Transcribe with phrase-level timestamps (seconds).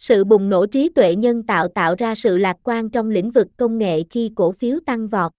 [0.00, 3.48] Sự bùng nổ trí tuệ nhân tạo tạo ra sự lạc quan trong lĩnh vực
[3.56, 5.32] công nghệ khi cổ phiếu tăng vọt.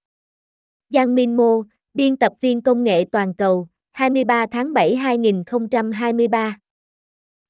[0.89, 6.57] Giang Minh Mô, biên tập viên công nghệ toàn cầu, 23 tháng 7 2023.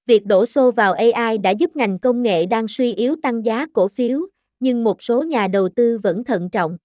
[0.05, 3.65] Việc đổ xô vào AI đã giúp ngành công nghệ đang suy yếu tăng giá
[3.73, 4.21] cổ phiếu,
[4.59, 6.77] nhưng một số nhà đầu tư vẫn thận trọng.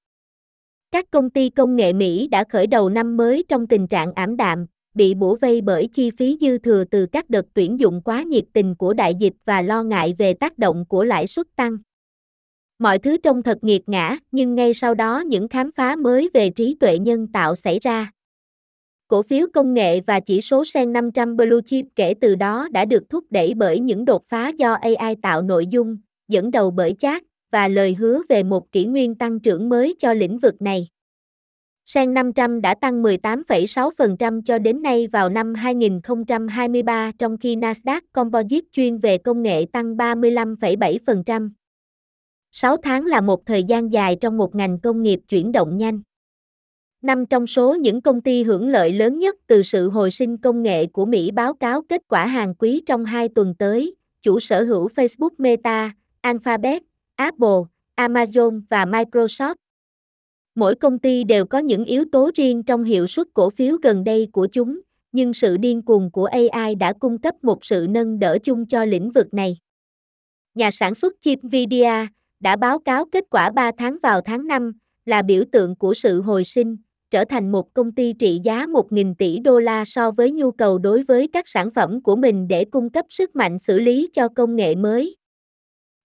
[0.91, 4.37] Các công ty công nghệ Mỹ đã khởi đầu năm mới trong tình trạng ảm
[4.37, 4.67] đạm,
[4.97, 8.45] bị bủa vây bởi chi phí dư thừa từ các đợt tuyển dụng quá nhiệt
[8.53, 11.77] tình của đại dịch và lo ngại về tác động của lãi suất tăng.
[12.79, 16.51] Mọi thứ trông thật nghiệt ngã, nhưng ngay sau đó những khám phá mới về
[16.51, 18.11] trí tuệ nhân tạo xảy ra.
[19.09, 22.85] Cổ phiếu công nghệ và chỉ số Sen 500 Blue Chip kể từ đó đã
[22.85, 25.97] được thúc đẩy bởi những đột phá do AI tạo nội dung,
[26.29, 30.15] dẫn đầu bởi chat, và lời hứa về một kỷ nguyên tăng trưởng mới cho
[30.15, 30.89] lĩnh vực này.
[31.87, 38.67] Sen 500 đã tăng 18,6% cho đến nay vào năm 2023 trong khi Nasdaq Composite
[38.73, 41.51] chuyên về công nghệ tăng 35,7%.
[42.53, 46.01] 6 tháng là một thời gian dài trong một ngành công nghiệp chuyển động nhanh.
[47.03, 50.63] Năm trong số những công ty hưởng lợi lớn nhất từ sự hồi sinh công
[50.63, 54.65] nghệ của Mỹ báo cáo kết quả hàng quý trong hai tuần tới, chủ sở
[54.65, 56.83] hữu Facebook Meta, Alphabet,
[57.17, 57.61] Apple,
[57.97, 59.55] Amazon và Microsoft.
[60.57, 64.05] Mỗi công ty đều có những yếu tố riêng trong hiệu suất cổ phiếu gần
[64.05, 64.81] đây của chúng,
[65.13, 68.85] nhưng sự điên cuồng của AI đã cung cấp một sự nâng đỡ chung cho
[68.85, 69.59] lĩnh vực này.
[70.55, 72.07] Nhà sản xuất chip Nvidia
[72.41, 74.73] đã báo cáo kết quả 3 tháng vào tháng 5,
[75.05, 76.77] là biểu tượng của sự hồi sinh,
[77.11, 80.79] trở thành một công ty trị giá 1.000 tỷ đô la so với nhu cầu
[80.79, 84.29] đối với các sản phẩm của mình để cung cấp sức mạnh xử lý cho
[84.29, 85.17] công nghệ mới.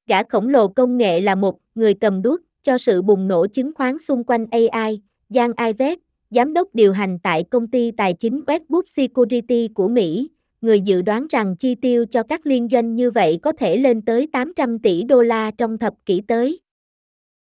[0.07, 3.71] Gã khổng lồ công nghệ là một người cầm đuốc cho sự bùng nổ chứng
[3.75, 5.97] khoán xung quanh AI, Giang Ives,
[6.29, 10.29] giám đốc điều hành tại công ty tài chính Westwood Security của Mỹ,
[10.61, 14.01] người dự đoán rằng chi tiêu cho các liên doanh như vậy có thể lên
[14.01, 16.59] tới 800 tỷ đô la trong thập kỷ tới.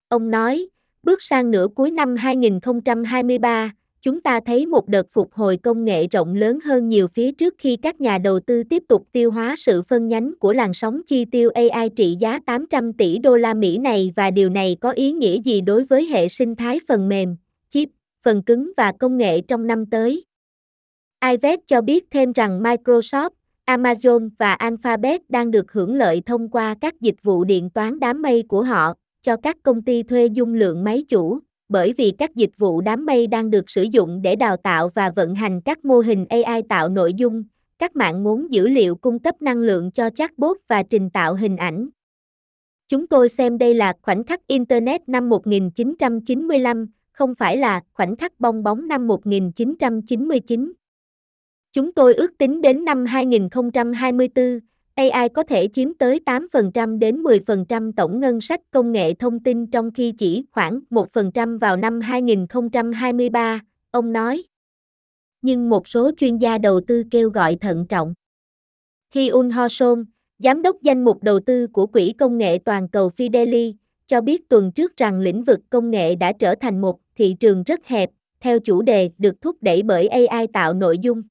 [0.07, 0.67] Ông nói,
[1.03, 3.73] bước sang nửa cuối năm 2023,
[4.05, 7.53] chúng ta thấy một đợt phục hồi công nghệ rộng lớn hơn nhiều phía trước
[7.57, 11.01] khi các nhà đầu tư tiếp tục tiêu hóa sự phân nhánh của làn sóng
[11.07, 14.91] chi tiêu AI trị giá 800 tỷ đô la Mỹ này và điều này có
[14.91, 17.35] ý nghĩa gì đối với hệ sinh thái phần mềm,
[17.69, 17.89] chip,
[18.23, 20.25] phần cứng và công nghệ trong năm tới.
[21.25, 23.29] Ivet cho biết thêm rằng Microsoft,
[23.65, 28.21] Amazon và Alphabet đang được hưởng lợi thông qua các dịch vụ điện toán đám
[28.21, 31.39] mây của họ, cho các công ty thuê dung lượng máy chủ,
[31.69, 35.11] bởi vì các dịch vụ đám mây đang được sử dụng để đào tạo và
[35.15, 37.43] vận hành các mô hình AI tạo nội dung,
[37.79, 41.57] các mạng ngốn dữ liệu cung cấp năng lượng cho chatbot và trình tạo hình
[41.57, 41.89] ảnh.
[42.87, 48.39] Chúng tôi xem đây là khoảnh khắc Internet năm 1995, không phải là khoảnh khắc
[48.39, 50.73] bong bóng năm 1999.
[51.71, 54.59] Chúng tôi ước tính đến năm 2024,
[54.95, 59.67] AI có thể chiếm tới 8% đến 10% tổng ngân sách công nghệ thông tin
[59.67, 63.59] trong khi chỉ khoảng 1% vào năm 2023,
[63.91, 64.43] ông nói.
[65.41, 68.13] Nhưng một số chuyên gia đầu tư kêu gọi thận trọng.
[69.11, 70.05] Khi Un Ho Son,
[70.39, 73.73] giám đốc danh mục đầu tư của Quỹ Công nghệ Toàn cầu Fideli,
[74.07, 77.63] cho biết tuần trước rằng lĩnh vực công nghệ đã trở thành một thị trường
[77.63, 81.21] rất hẹp, theo chủ đề được thúc đẩy bởi AI tạo nội dung.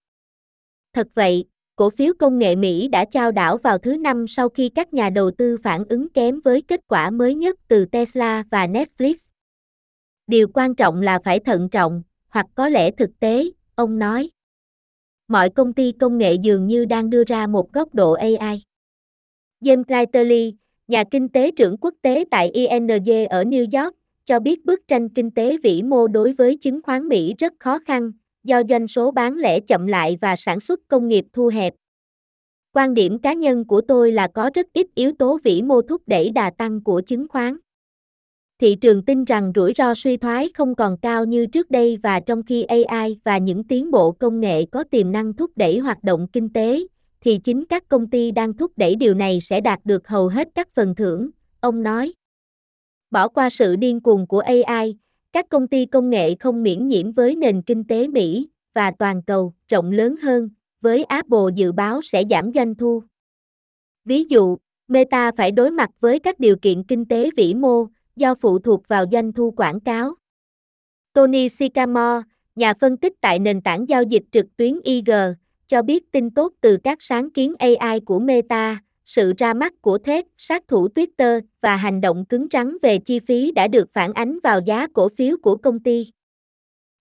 [0.93, 1.45] Thật vậy,
[1.77, 5.11] cổ phiếu công nghệ Mỹ đã trao đảo vào thứ năm sau khi các nhà
[5.11, 9.15] đầu tư phản ứng kém với kết quả mới nhất từ Tesla và Netflix.
[10.27, 14.31] Điều quan trọng là phải thận trọng, hoặc có lẽ thực tế, ông nói.
[15.29, 18.63] Mọi công ty công nghệ dường như đang đưa ra một góc độ AI.
[19.61, 20.55] James Clyterly,
[20.89, 25.09] nhà kinh tế trưởng quốc tế tại ING ở New York, cho biết bức tranh
[25.09, 28.13] kinh tế vĩ mô đối với chứng khoán Mỹ rất khó khăn,
[28.45, 31.75] do doanh số bán lẻ chậm lại và sản xuất công nghiệp thu hẹp.
[32.73, 36.03] Quan điểm cá nhân của tôi là có rất ít yếu tố vĩ mô thúc
[36.07, 37.57] đẩy đà tăng của chứng khoán.
[38.61, 42.21] Thị trường tin rằng rủi ro suy thoái không còn cao như trước đây và
[42.21, 46.05] trong khi AI và những tiến bộ công nghệ có tiềm năng thúc đẩy hoạt
[46.05, 46.81] động kinh tế,
[47.21, 50.49] thì chính các công ty đang thúc đẩy điều này sẽ đạt được hầu hết
[50.55, 51.31] các phần thưởng,
[51.61, 52.13] ông nói.
[53.11, 54.97] Bỏ qua sự điên cuồng của AI,
[55.35, 59.23] các công ty công nghệ không miễn nhiễm với nền kinh tế Mỹ và toàn
[59.23, 60.51] cầu rộng lớn hơn,
[60.81, 63.03] với Apple dự báo sẽ giảm doanh thu.
[64.05, 64.57] Ví dụ,
[64.89, 67.87] Meta phải đối mặt với các điều kiện kinh tế vĩ mô
[68.17, 70.15] do phụ thuộc vào doanh thu quảng cáo.
[71.13, 72.23] Tony Sycamore,
[72.57, 75.11] nhà phân tích tại nền tảng giao dịch trực tuyến IG,
[75.67, 79.99] cho biết tin tốt từ các sáng kiến AI của Meta, sự ra mắt của
[79.99, 84.13] thép, sát thủ Twitter và hành động cứng rắn về chi phí đã được phản
[84.13, 86.11] ánh vào giá cổ phiếu của công ty.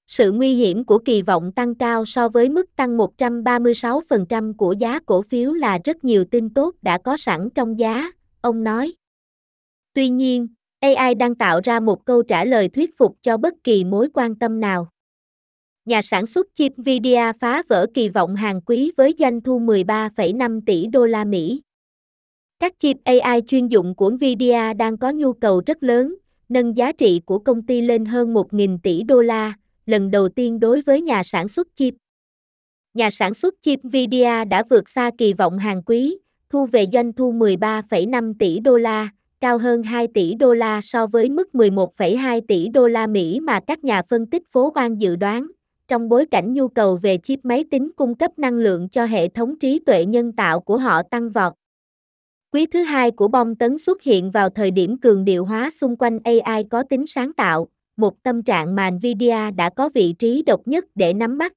[0.07, 4.99] Sự nguy hiểm của kỳ vọng tăng cao so với mức tăng 136% của giá
[4.99, 8.11] cổ phiếu là rất nhiều tin tốt đã có sẵn trong giá,
[8.41, 8.93] ông nói.
[9.93, 10.47] Tuy nhiên,
[10.79, 14.35] AI đang tạo ra một câu trả lời thuyết phục cho bất kỳ mối quan
[14.35, 14.87] tâm nào.
[15.85, 20.61] Nhà sản xuất chip Nvidia phá vỡ kỳ vọng hàng quý với doanh thu 13,5
[20.65, 21.61] tỷ đô la Mỹ.
[22.63, 26.15] Các chip AI chuyên dụng của Nvidia đang có nhu cầu rất lớn,
[26.49, 29.53] nâng giá trị của công ty lên hơn 1.000 tỷ đô la,
[29.85, 31.93] lần đầu tiên đối với nhà sản xuất chip.
[32.93, 36.17] Nhà sản xuất chip Nvidia đã vượt xa kỳ vọng hàng quý,
[36.49, 39.09] thu về doanh thu 13,5 tỷ đô la,
[39.41, 43.59] cao hơn 2 tỷ đô la so với mức 11,2 tỷ đô la Mỹ mà
[43.67, 45.47] các nhà phân tích phố quan dự đoán,
[45.87, 49.27] trong bối cảnh nhu cầu về chip máy tính cung cấp năng lượng cho hệ
[49.27, 51.53] thống trí tuệ nhân tạo của họ tăng vọt.
[52.53, 55.95] Quý thứ hai của bom tấn xuất hiện vào thời điểm cường điệu hóa xung
[55.95, 57.67] quanh AI có tính sáng tạo,
[57.97, 61.53] một tâm trạng mà Nvidia đã có vị trí độc nhất để nắm bắt.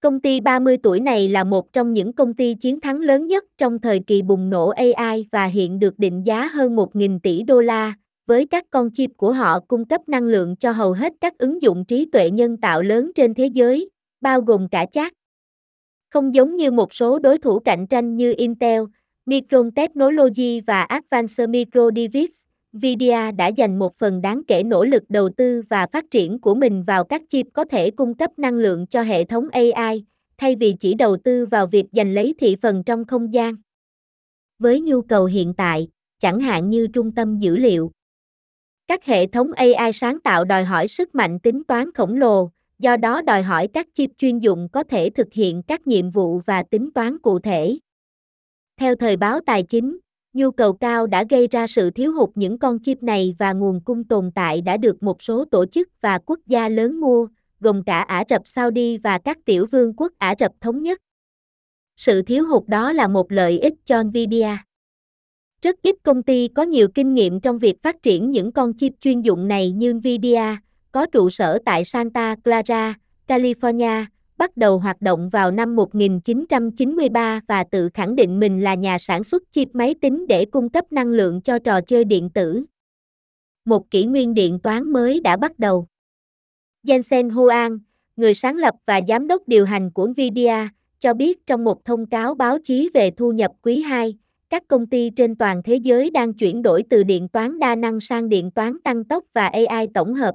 [0.00, 3.44] Công ty 30 tuổi này là một trong những công ty chiến thắng lớn nhất
[3.58, 7.60] trong thời kỳ bùng nổ AI và hiện được định giá hơn 1.000 tỷ đô
[7.60, 7.94] la,
[8.26, 11.62] với các con chip của họ cung cấp năng lượng cho hầu hết các ứng
[11.62, 13.90] dụng trí tuệ nhân tạo lớn trên thế giới,
[14.20, 15.12] bao gồm cả chat.
[16.10, 18.82] Không giống như một số đối thủ cạnh tranh như Intel,
[19.26, 22.34] Micron Technology và Advanced Micro Device,
[22.72, 26.54] Nvidia đã dành một phần đáng kể nỗ lực đầu tư và phát triển của
[26.54, 30.04] mình vào các chip có thể cung cấp năng lượng cho hệ thống AI,
[30.38, 33.54] thay vì chỉ đầu tư vào việc giành lấy thị phần trong không gian.
[34.58, 35.88] Với nhu cầu hiện tại,
[36.20, 37.90] chẳng hạn như trung tâm dữ liệu,
[38.88, 42.96] các hệ thống AI sáng tạo đòi hỏi sức mạnh tính toán khổng lồ, do
[42.96, 46.62] đó đòi hỏi các chip chuyên dụng có thể thực hiện các nhiệm vụ và
[46.62, 47.78] tính toán cụ thể.
[48.80, 49.98] Theo thời báo tài chính,
[50.32, 53.80] nhu cầu cao đã gây ra sự thiếu hụt những con chip này và nguồn
[53.84, 57.26] cung tồn tại đã được một số tổ chức và quốc gia lớn mua,
[57.60, 60.98] gồm cả Ả Rập Saudi và các tiểu vương quốc Ả Rập Thống Nhất.
[61.96, 64.56] Sự thiếu hụt đó là một lợi ích cho Nvidia.
[65.62, 68.92] Rất ít công ty có nhiều kinh nghiệm trong việc phát triển những con chip
[69.00, 70.56] chuyên dụng này như Nvidia,
[70.92, 72.94] có trụ sở tại Santa Clara,
[73.28, 74.04] California,
[74.42, 79.24] bắt đầu hoạt động vào năm 1993 và tự khẳng định mình là nhà sản
[79.24, 82.64] xuất chip máy tính để cung cấp năng lượng cho trò chơi điện tử.
[83.64, 85.86] Một kỷ nguyên điện toán mới đã bắt đầu.
[86.86, 87.78] Jensen Huang,
[88.16, 90.68] người sáng lập và giám đốc điều hành của Nvidia,
[91.00, 94.14] cho biết trong một thông cáo báo chí về thu nhập quý 2,
[94.50, 98.00] các công ty trên toàn thế giới đang chuyển đổi từ điện toán đa năng
[98.00, 100.34] sang điện toán tăng tốc và AI tổng hợp.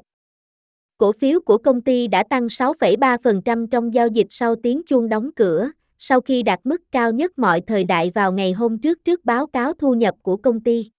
[0.97, 5.29] Cổ phiếu của công ty đã tăng 6,3% trong giao dịch sau tiếng chuông đóng
[5.35, 9.25] cửa, sau khi đạt mức cao nhất mọi thời đại vào ngày hôm trước trước
[9.25, 10.91] báo cáo thu nhập của công ty.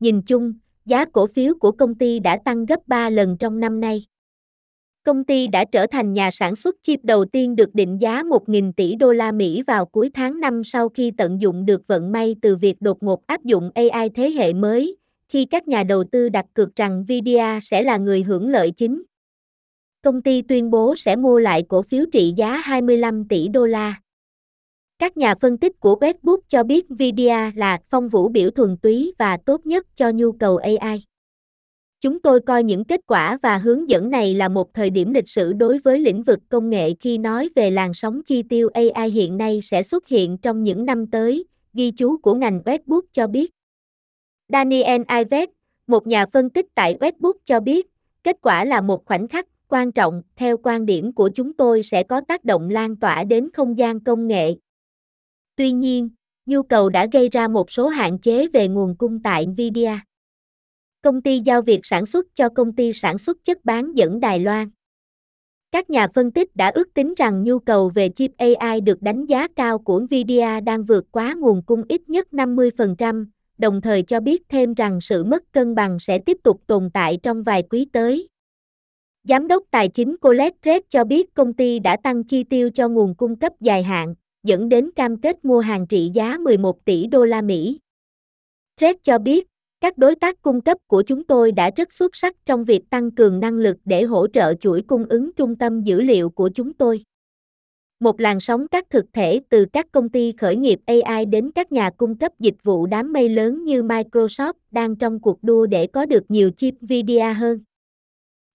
[0.00, 0.54] Nhìn chung,
[0.84, 4.06] giá cổ phiếu của công ty đã tăng gấp 3 lần trong năm nay.
[5.04, 8.72] Công ty đã trở thành nhà sản xuất chip đầu tiên được định giá 1.000
[8.72, 12.36] tỷ đô la Mỹ vào cuối tháng 5 sau khi tận dụng được vận may
[12.42, 14.96] từ việc đột ngột áp dụng AI thế hệ mới,
[15.30, 19.02] khi các nhà đầu tư đặt cược rằng Nvidia sẽ là người hưởng lợi chính.
[20.02, 23.94] Công ty tuyên bố sẽ mua lại cổ phiếu trị giá 25 tỷ đô la.
[24.98, 29.12] Các nhà phân tích của Facebook cho biết Nvidia là phong vũ biểu thuần túy
[29.18, 31.04] và tốt nhất cho nhu cầu AI.
[32.00, 35.28] Chúng tôi coi những kết quả và hướng dẫn này là một thời điểm lịch
[35.28, 39.10] sử đối với lĩnh vực công nghệ khi nói về làn sóng chi tiêu AI
[39.10, 43.26] hiện nay sẽ xuất hiện trong những năm tới, ghi chú của ngành Facebook cho
[43.26, 43.50] biết.
[44.52, 45.48] Daniel Ives,
[45.86, 47.86] một nhà phân tích tại Westbook cho biết,
[48.24, 52.02] kết quả là một khoảnh khắc quan trọng, theo quan điểm của chúng tôi sẽ
[52.02, 54.54] có tác động lan tỏa đến không gian công nghệ.
[55.56, 56.08] Tuy nhiên,
[56.46, 59.98] nhu cầu đã gây ra một số hạn chế về nguồn cung tại Nvidia.
[61.02, 64.38] Công ty giao việc sản xuất cho công ty sản xuất chất bán dẫn Đài
[64.38, 64.70] Loan.
[65.72, 69.26] Các nhà phân tích đã ước tính rằng nhu cầu về chip AI được đánh
[69.26, 73.26] giá cao của Nvidia đang vượt quá nguồn cung ít nhất 50%,
[73.60, 77.18] đồng thời cho biết thêm rằng sự mất cân bằng sẽ tiếp tục tồn tại
[77.22, 78.28] trong vài quý tới.
[79.24, 82.88] Giám đốc tài chính Colette Red cho biết công ty đã tăng chi tiêu cho
[82.88, 87.06] nguồn cung cấp dài hạn, dẫn đến cam kết mua hàng trị giá 11 tỷ
[87.06, 87.78] đô la Mỹ.
[88.80, 89.46] Red cho biết,
[89.80, 93.10] các đối tác cung cấp của chúng tôi đã rất xuất sắc trong việc tăng
[93.10, 96.72] cường năng lực để hỗ trợ chuỗi cung ứng trung tâm dữ liệu của chúng
[96.72, 97.04] tôi.
[98.00, 101.72] Một làn sóng các thực thể từ các công ty khởi nghiệp AI đến các
[101.72, 105.86] nhà cung cấp dịch vụ đám mây lớn như Microsoft đang trong cuộc đua để
[105.86, 107.60] có được nhiều chip Nvidia hơn.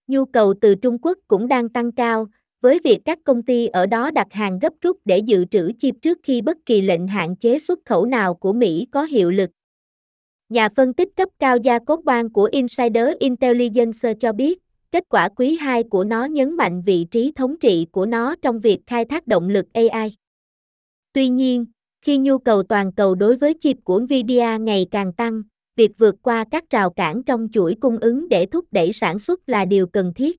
[0.06, 2.26] Nhu cầu từ Trung Quốc cũng đang tăng cao,
[2.60, 5.94] với việc các công ty ở đó đặt hàng gấp rút để dự trữ chip
[6.02, 9.50] trước khi bất kỳ lệnh hạn chế xuất khẩu nào của Mỹ có hiệu lực.
[10.48, 14.58] Nhà phân tích cấp cao Gia Cốt Bang của Insider Intelligence cho biết,
[14.96, 18.60] kết quả quý 2 của nó nhấn mạnh vị trí thống trị của nó trong
[18.60, 20.16] việc khai thác động lực AI.
[21.12, 21.66] Tuy nhiên,
[22.02, 25.42] Khi nhu cầu toàn cầu đối với chip của Nvidia ngày càng tăng,
[25.76, 29.48] việc vượt qua các rào cản trong chuỗi cung ứng để thúc đẩy sản xuất
[29.48, 30.36] là điều cần thiết.